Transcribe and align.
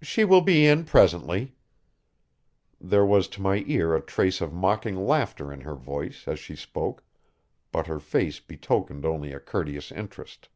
"She 0.00 0.22
will 0.24 0.42
be 0.42 0.64
in 0.64 0.84
presently." 0.84 1.56
There 2.80 3.04
was 3.04 3.26
to 3.26 3.40
my 3.42 3.64
ear 3.66 3.96
a 3.96 4.00
trace 4.00 4.40
of 4.40 4.52
mocking 4.52 4.94
laughter 4.94 5.52
in 5.52 5.62
her 5.62 5.74
voice 5.74 6.28
as 6.28 6.38
she 6.38 6.54
spoke, 6.54 7.02
but 7.72 7.88
her 7.88 7.98
face 7.98 8.38
betokened 8.38 9.04
only 9.04 9.32
a 9.32 9.40
courteous 9.40 9.90
interest. 9.90 10.48